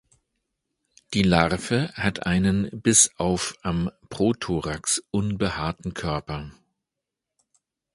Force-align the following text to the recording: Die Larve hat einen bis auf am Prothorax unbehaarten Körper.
Die 1.13 1.21
Larve 1.21 1.91
hat 1.93 2.25
einen 2.25 2.71
bis 2.71 3.11
auf 3.17 3.53
am 3.61 3.91
Prothorax 4.09 5.03
unbehaarten 5.11 5.93
Körper. 5.93 6.49